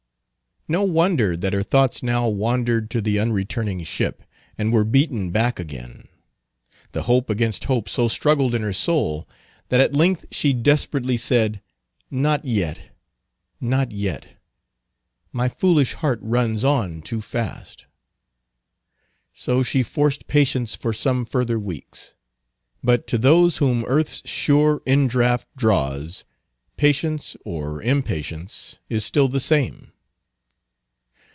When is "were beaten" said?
4.71-5.29